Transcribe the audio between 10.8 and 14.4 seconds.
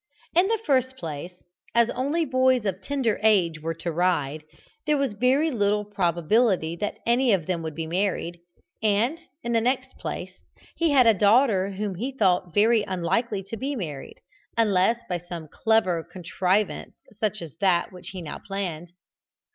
had a daughter whom he thought very unlikely to be married,